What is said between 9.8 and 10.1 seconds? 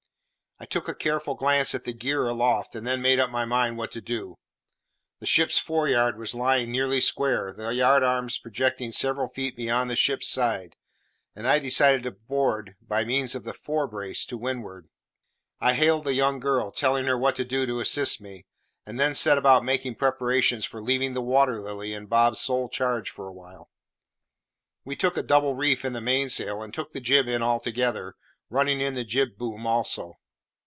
the